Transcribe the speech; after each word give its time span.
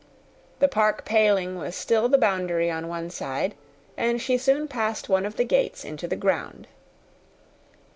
The 0.57 0.67
park 0.67 1.05
paling 1.05 1.59
was 1.59 1.75
still 1.75 2.09
the 2.09 2.17
boundary 2.17 2.71
on 2.71 2.87
one 2.87 3.11
side, 3.11 3.53
and 3.95 4.19
she 4.19 4.35
soon 4.35 4.67
passed 4.67 5.09
one 5.09 5.27
of 5.27 5.35
the 5.35 5.45
gates 5.45 5.85
into 5.85 6.07
the 6.07 6.15
ground. 6.15 6.67